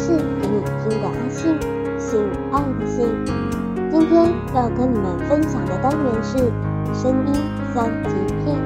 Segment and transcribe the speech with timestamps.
[0.00, 1.54] 是给你听的阿信，
[1.98, 3.06] 性爱的信。
[3.90, 6.38] 今天要跟你们分享的单元是
[6.94, 7.34] 声音
[7.74, 8.56] 三级片。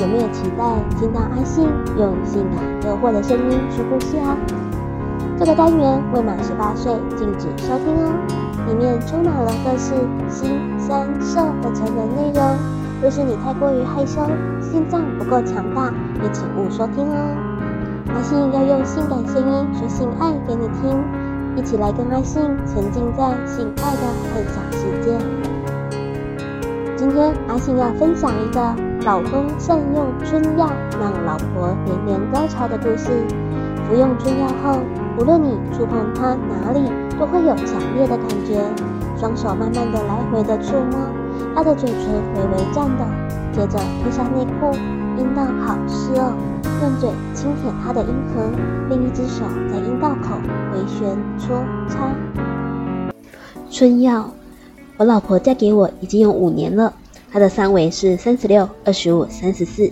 [0.00, 0.64] 有没有期待
[0.98, 4.34] 听到阿信用性感诱惑的声音说故事啊？
[5.38, 8.10] 这个单元未满十八岁禁止收听哦，
[8.66, 9.92] 里面充满了各式
[10.30, 12.56] 腥、膻、色的成人内容。
[13.02, 14.22] 若是你太过于害羞，
[14.62, 15.92] 心脏不够强大，
[16.22, 17.51] 也请勿收听哦。
[18.08, 21.04] 阿信要用性感声音说性爱给你听，
[21.56, 24.02] 一起来跟阿信沉浸在性爱的
[24.32, 25.16] 幻想世界。
[26.96, 30.68] 今天阿信要分享一个老公善用春药
[31.00, 33.10] 让老婆连连高潮的故事。
[33.88, 34.78] 服用春药后，
[35.18, 38.62] 无论你触碰他哪里，都会有强烈的感觉。
[39.16, 40.98] 双手慢慢的来回的触摸。
[41.54, 41.98] 他的嘴唇
[42.34, 43.04] 微微颤抖，
[43.52, 44.70] 接着脱下内裤，
[45.18, 46.34] 阴道好湿哦，
[46.80, 48.50] 用嘴轻舔他的阴核，
[48.88, 50.36] 另一只手在阴道口
[50.72, 52.14] 回旋搓擦。
[53.70, 54.30] 春药，
[54.96, 56.94] 我老婆嫁给我已经有五年了，
[57.30, 59.90] 她的三围是三十六、二十五、三十四，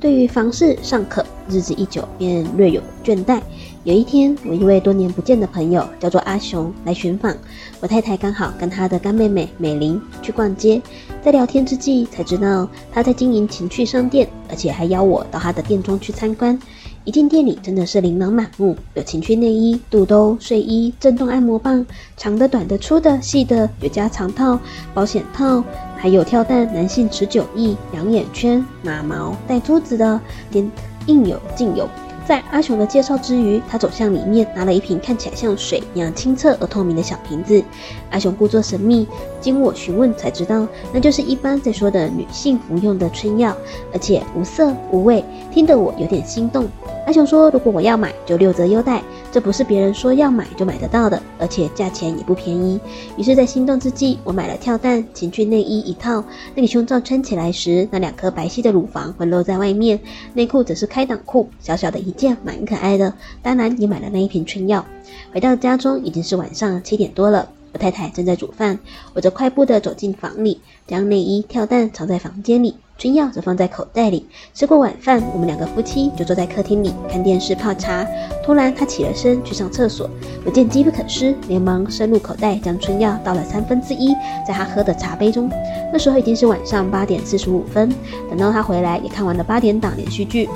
[0.00, 3.40] 对于房事尚可，日子一久便略有倦怠。
[3.86, 7.32] 有一天，我一位多年不见的朋友叫做阿雄来寻访，
[7.78, 10.82] 我太太刚好跟她的干妹妹美玲去逛街，
[11.22, 16.58] 在聊天之际才知道她在经营情趣商店，而且还邀我到她的店中去参观。
[17.04, 24.58] 一进店里，真的是琳琅满目，有情趣内衣、肚兜、睡衣、震动按摩棒，长的、短的、粗的、细的，有加长套、
[24.94, 25.62] 保险套，
[25.96, 30.20] 还有跳蛋、男性持久翼、养眼圈、马毛、带珠子的，
[30.50, 30.68] 点
[31.06, 31.88] 应有尽有。
[32.26, 37.62] 在阿雄的介绍之余，他走向里面，拿了一瓶看起来像水一样清澈而透明的小瓶子。
[38.10, 39.06] 阿雄故作神秘，
[39.40, 43.56] 经我询问才知道，那就是一般在说的女性服用的春药，
[43.92, 46.68] 而且无色无味，听得我有点心动。
[47.06, 49.00] 阿雄说，如果我要买，就六折优待。
[49.30, 52.80] 这不是别人说要买就买得到的，而且价钱也不便宜。
[53.16, 56.24] 于是，在心动之际，我买了跳蛋、情趣内衣一套。
[56.56, 59.96] 那个胸罩穿起来时，那两颗白皙的乳房会露在外面；
[60.34, 63.14] 内裤则是开裆裤，小小的一件，蛮可爱的。
[63.40, 64.84] 当然，也买了那一瓶春药。
[65.32, 67.48] 回到家中，已经是晚上七点多了。
[67.72, 68.80] 我太太正在煮饭，
[69.14, 72.74] 我则快步地走进房里，将内衣、跳蛋藏在房间里。
[72.98, 74.26] 春药则放在口袋里。
[74.54, 78.06] 吃过晚饭，我们两个夫妻就坐在客厅里看电视泡茶。
[78.42, 80.08] 突然，他起了身去上厕所，
[80.44, 84.14] 我见机不可失，连忙伸入口袋，将春药倒了三分之一
[84.46, 85.50] 在他喝的茶杯中。
[85.92, 87.92] 那时候已经是晚上八点四十五分。
[88.30, 90.48] 等到他回来，也看完了八点档连续剧。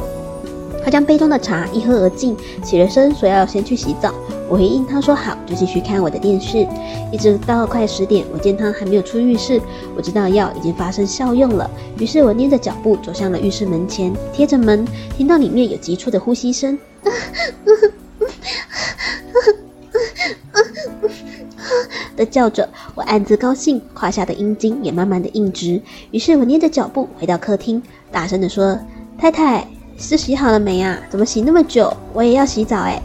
[0.85, 4.13] 他将杯中的茶一喝而尽，起了身说要先去洗澡。
[4.49, 6.67] 我回应他说好，就继续看我的电视。
[7.13, 9.61] 一直到快十点，我见他还没有出浴室，
[9.97, 11.71] 我知道药已经发生效用了。
[11.99, 14.85] 于是我捏着脚步走向了浴室门前，贴着门，
[15.17, 16.77] 听到里面有急促的呼吸声，
[22.17, 22.69] 的叫着。
[22.97, 25.81] 我暗自高兴，胯下的阴茎也慢慢的硬直。
[26.11, 27.81] 于是我捏着脚步回到客厅，
[28.11, 28.77] 大声的说
[29.17, 29.65] ：“太太。”
[30.01, 30.99] 是洗好了没啊？
[31.11, 31.95] 怎么洗那么久？
[32.13, 33.01] 我也要洗澡哎。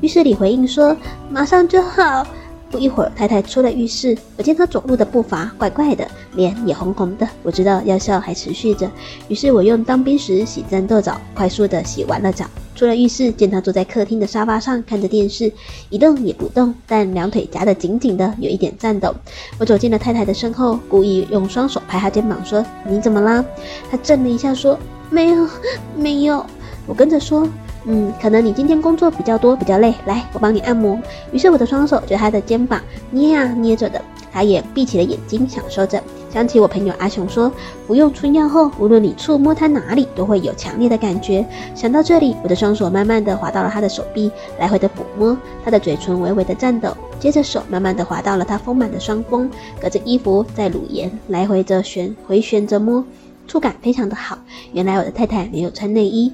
[0.00, 0.96] 浴室里回应说
[1.30, 2.26] ：“马上就好。”
[2.70, 7.28] 不一会儿，太太出了浴室，我见她走路的步伐怪怪的，脸也红红的。
[7.42, 8.90] 我知道药效还持续着，
[9.28, 12.44] 于是我用当兵时洗战斗澡，快速的洗完了澡。
[12.80, 15.52] 出了浴室，见他坐在客厅的沙发上看着电视，
[15.90, 19.14] 一动也不动，但两腿夹得紧紧的，有一点颤抖。
[19.58, 23.44] 我走进了太太的身后，故意用双手拍她肩膀说：“你怎么啦？”
[23.92, 24.78] 她震了一下说。
[25.10, 25.46] 没有，
[25.94, 26.46] 没有。
[26.86, 27.46] 我跟着说，
[27.84, 29.92] 嗯，可能你今天工作比较多，比较累。
[30.06, 30.98] 来，我帮你按摩。
[31.32, 32.80] 于是我的双手就在他的肩膀
[33.10, 34.00] 捏啊捏着的，
[34.32, 36.02] 他也闭起了眼睛，享受着。
[36.32, 37.52] 想起我朋友阿雄说，
[37.86, 41.44] 服用春药后，无论你触摸他哪里，都会有强烈的感觉。
[41.74, 46.96] 想到这里，我的双手慢慢的滑到了他的手臂，来回的抚摸，他的嘴唇微微的颤抖。
[47.18, 49.50] 接着手慢慢的滑到了他丰满的双峰，
[49.80, 53.04] 隔着衣服在乳沿来回着旋回旋着摸。
[53.48, 54.38] 触感非常的好，
[54.72, 56.32] 原来我的太太没有穿内衣。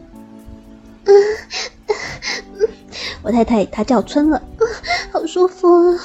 [1.05, 2.69] 嗯，
[3.23, 4.43] 我太太她叫春了，
[5.11, 5.97] 好舒服，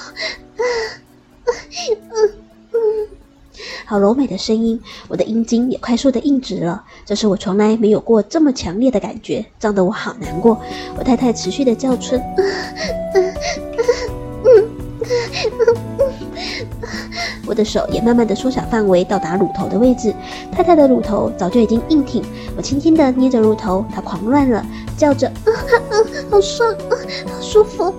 [3.92, 4.80] 好柔美的声音，
[5.10, 10.58] 我的阴茎也快速的硬直了，这是我从来没有过这么强烈的感觉，胀得我好难过。
[10.98, 12.46] 我太太持续的叫春，嗯
[13.16, 13.34] 嗯
[14.46, 14.70] 嗯
[15.60, 16.06] 嗯嗯。
[17.46, 20.16] 我的手也慢慢的缩小范围，到达乳头的位置。
[20.54, 22.24] 太太的乳头早就已经硬挺，
[22.56, 24.66] 我轻轻的捏着乳头，她狂乱了，
[24.96, 25.52] 叫着，啊
[25.90, 26.00] 啊，
[26.32, 26.74] 好爽，
[27.28, 27.94] 好舒服。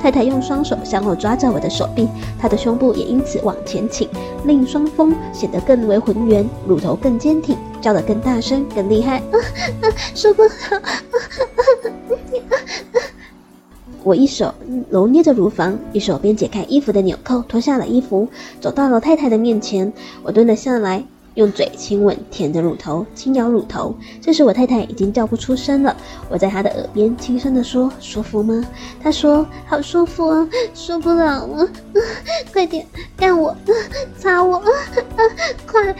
[0.00, 2.08] 太太用双手向后抓着我的手臂，
[2.38, 4.08] 她的胸部也因此往前倾，
[4.44, 9.20] 令双峰显得更为浑圆，乳头更坚挺，叫得更大声、更厉害。
[10.14, 10.50] 受不了！
[14.04, 14.54] 我一手
[14.88, 18.28] 揉捏着乳房，一手边解开衣服的纽扣，脱下了衣服，
[18.60, 19.92] 走到了太太的面前。
[20.22, 21.04] 我蹲了下来。
[21.34, 23.94] 用嘴亲吻，舔着乳头，轻咬乳头。
[24.20, 25.96] 这时我太太已经叫不出声了。
[26.28, 28.64] 我在她的耳边轻声地说：“舒服吗？”
[29.02, 31.68] 她说：“好舒服啊，受不了了，
[32.52, 32.86] 快点
[33.16, 33.56] 干我，
[34.18, 34.62] 擦我，
[35.66, 35.94] 快！”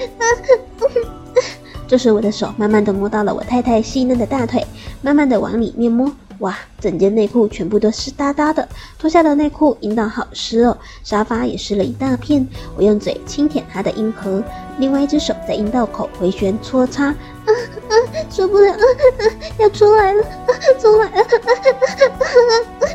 [1.87, 4.65] 这时我的手慢慢地摸到了我太太细嫩的大腿，
[5.03, 6.11] 慢慢地往里面摸。
[6.41, 8.67] 哇，整件内裤全部都湿哒哒的，
[8.99, 12.47] 脱下的内裤，阴道好湿哦，沙发也湿了一大片。
[12.77, 14.43] 我用嘴轻舔她的阴核，
[14.79, 17.17] 另外一只手在阴道口回旋搓擦，啊
[17.47, 17.93] 啊，
[18.31, 18.77] 受不了，啊
[19.19, 19.23] 啊，
[19.59, 21.61] 要出来了，啊，出来了，啊啊
[22.01, 22.89] 啊啊，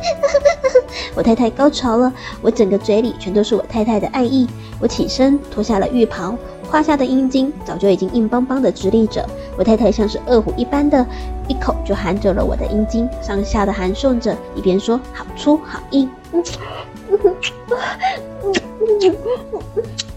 [1.14, 2.12] 我太太高潮了，
[2.42, 4.48] 我整个嘴里全都是我太太的爱意。
[4.78, 6.36] 我起身脱下了浴袍。
[6.70, 9.26] 胯下的阴茎早就已经硬邦邦的直立着，
[9.56, 11.06] 我太太像是饿虎一般的，
[11.48, 16.10] 一口就含着了我的阴茎，上下的含送着，一边说好粗好硬，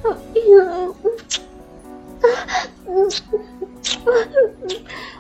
[0.01, 0.90] 好硬啊，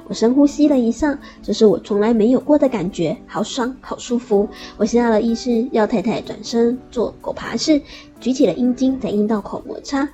[0.07, 4.49] 我深呼吸了一下，这是我从来没有过的感觉，好爽，好舒服。
[4.77, 7.79] 我下了意识，要太太转身做狗爬式，
[8.19, 10.09] 举起了阴茎在阴道口摩擦。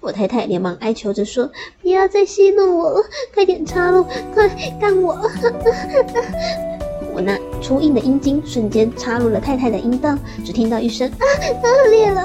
[0.00, 1.50] 我太太连忙哀求着说
[1.82, 3.02] ：“不要再戏弄我了，
[3.34, 4.48] 快点插入，快
[4.80, 5.14] 干我！”
[7.12, 11.24] 我那粗硬的阴茎瞬间插入了太太的阴道，只听到一声“啊
[11.62, 12.24] 啊裂了！”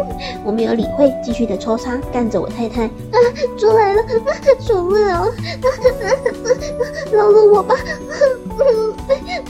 [0.42, 2.84] 我没有理会，继续的抽插，干着我太太。
[2.84, 3.16] 啊，
[3.58, 4.02] 出来了，
[4.58, 5.32] 受不了了，
[7.12, 7.76] 饶了我吧！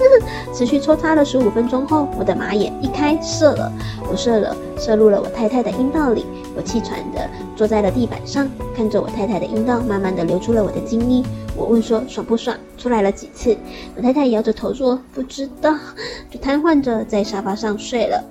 [0.52, 3.72] 持续抽插了十五分钟后，我的马眼一开射了，
[4.10, 6.26] 我射了，射入了我太太的阴道里。
[6.56, 11.24] 我气喘的坐在了地板上，看着我太太的阴道慢慢的流出了我的精液。
[11.56, 12.56] 我问说爽不爽？
[12.76, 13.56] 出来了几次？
[13.96, 15.74] 我太太摇着头说不知道，
[16.30, 18.24] 就瘫痪着在沙发上睡了。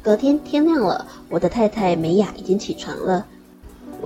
[0.00, 3.26] 隔天天亮了，我的太太美雅已经起床了。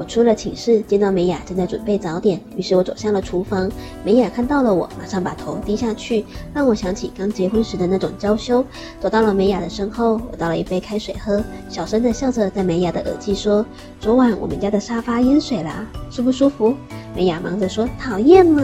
[0.03, 3.71] 我出了寝室，见到美雅正在准备早点，于是我走向了厨房。
[4.03, 8.65] 美雅看到了我，马上把头低下去，让我想起刚结婚时的那种娇羞。
[8.99, 13.65] 走到了美雅的身后，我倒了一杯开水喝，小声的笑着在美雅的耳际说
[14.01, 16.75] ：“昨晚我们家的沙发淹水啦，舒不舒服？”
[17.15, 18.61] 美雅忙着说：“讨厌嘛。”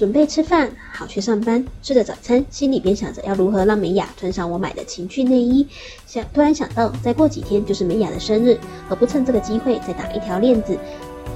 [0.00, 1.62] 准备吃饭，好去上班。
[1.82, 5.66] 吃着早餐，心里边想着要如何让美雅穿上我买的情趣内衣。
[6.06, 8.58] 想突然想到，再过几天就是美雅的生日，
[8.88, 10.74] 何不趁这个机会再打一条链子，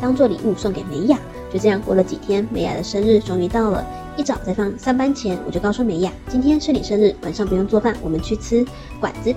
[0.01, 1.19] 当做礼物送给美雅？
[1.53, 3.87] 就这样过了几天，美雅的生日终于到了。
[4.17, 8.65] 一早在上上班前，我就告诉美雅，今天是你生日，晚上不用做饭，我们去吃
[8.99, 9.35] 馆子。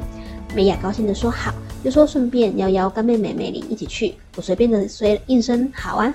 [0.55, 1.53] 美雅高兴地说好，
[1.83, 4.15] 又说顺便要邀干妹妹美玲一起去。
[4.37, 6.13] 我随便的说应声好啊。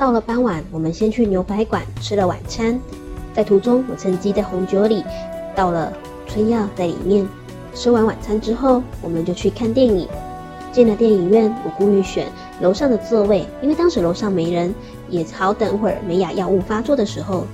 [0.00, 2.80] 到了傍晚，我们先去牛排馆吃了晚餐，
[3.34, 5.04] 在途中我趁机在红酒里
[5.54, 5.92] 倒了
[6.26, 7.28] 春药在里面。
[7.74, 10.08] 吃完晚餐之后，我们就去看电影。
[10.72, 12.26] 进了电影院，我故意选
[12.62, 14.74] 楼上的座位，因为当时楼上没人，
[15.10, 17.44] 也好等会儿美雅药物发作的时候，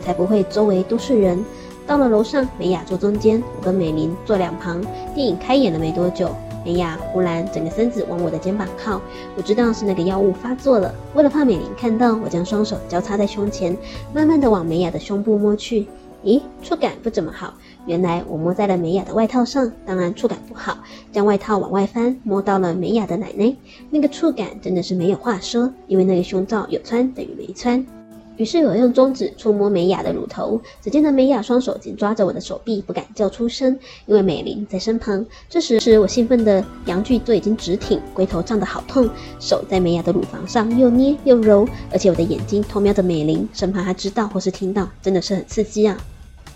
[0.00, 1.44] 才不会周围都是人。
[1.84, 4.80] 到了楼上，美雅坐中间，我跟美玲坐两旁。
[5.16, 6.30] 电影开演了没多久。
[6.64, 9.00] 美雅忽然整个身子往我的肩膀靠，
[9.36, 10.94] 我知道是那个药物发作了。
[11.14, 13.76] 为了怕美玲看到，我将双手交叉在胸前，
[14.14, 15.86] 慢慢的往美雅的胸部摸去。
[16.22, 17.54] 咦，触感不怎么好。
[17.86, 20.76] 原来我摸在了美雅的外套上，当然触感不好。
[21.10, 23.56] 将外套往外翻，摸到了美雅的奶奶，
[23.88, 27.99] 那个触感真的是没有话说，因为那个胸罩有穿等于没穿。
[28.40, 35.26] 于是我用中指触摸美雅的乳头，只见得美雅双手紧抓着我的手臂，不敢叫出声，因为美玲在身旁。
[35.46, 39.06] 这时是我兴奋的阳具都已经直挺，龟头胀得好痛，
[39.38, 45.94] 手在美雅的乳房上又捏又揉，而且我的眼睛偷瞄着美玲，生怕她知道或是听到，真的是很刺激啊。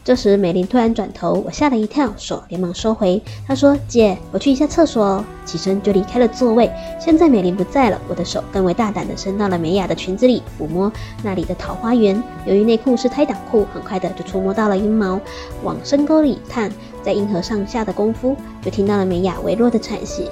[0.04, 3.22] 这时，美玲突然转头，我吓了一跳，手连忙收回。
[3.48, 6.70] 她说：“姐，我去一下厕所哦。”起身就离开了座位。
[7.00, 10.92] 现在美玲不在了，我的手更为大胆地伸到了美雅的裙子里，抚摸
[11.22, 12.22] 那里的桃花源。
[12.44, 15.18] 由于内裤是胎挡裤，很快的就触摸到了阴毛。
[15.62, 16.70] 往深沟里探，
[17.02, 20.28] 在阴核上下的功夫，就听到了美雅微弱的喘息。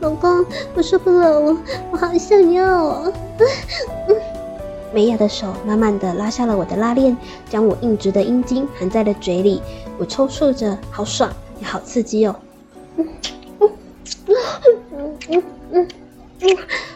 [0.00, 0.42] 老公，
[0.74, 1.56] 我受不了了，
[1.90, 3.12] 我好想要啊！
[4.92, 7.16] 美雅的手慢慢地拉下了我的拉链，
[7.48, 9.60] 将我硬直的阴茎含在了嘴里。
[9.98, 11.30] 我抽搐着，好爽，
[11.60, 12.34] 也好刺激哦。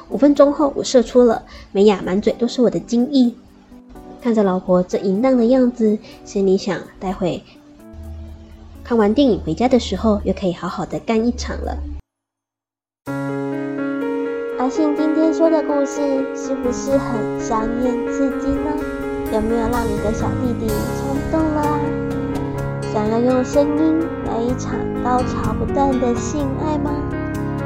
[0.09, 3.33] 五分钟后，我射出了，美雅满嘴都是我的精液。
[4.21, 7.43] 看着老婆这淫荡的样子，心里想，待会
[8.85, 11.77] 看完电影回家的时候，又可以好好的干一场了。
[14.63, 16.01] 阿信今天说的故事
[16.37, 18.71] 是不是很香艳刺激呢？
[19.33, 21.81] 有没有让你的小弟弟冲动了啊？
[22.93, 26.93] 想要用声音来一场高潮不断的性爱吗？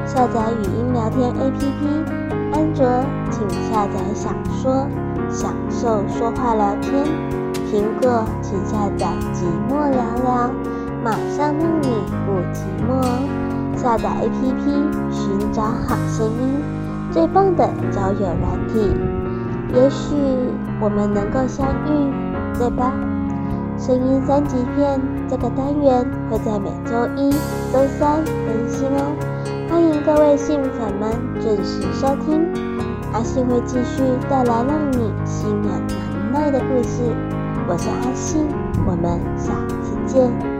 [0.07, 2.87] 下载语音聊天 APP，安卓
[3.31, 4.89] 请下载享说，
[5.29, 7.05] 享受说话聊天；
[7.71, 10.51] 苹果请下载寂寞聊聊，
[11.05, 11.89] 马上让你
[12.25, 13.05] 不寂寞。
[13.77, 16.86] 下载 APP，寻找好声音。
[17.17, 18.95] 最棒的交友软体，
[19.73, 20.15] 也许
[20.83, 22.13] 我们能够相遇，
[22.59, 22.93] 对吧？
[23.79, 27.31] 声音三级片这个单元会在每周一、
[27.73, 29.17] 周三更新哦，
[29.71, 32.53] 欢迎各位性粉们准时收听。
[33.15, 37.01] 阿信会继续带来让你心痒难耐的故事，
[37.67, 38.47] 我是阿信，
[38.87, 40.56] 我们下次见。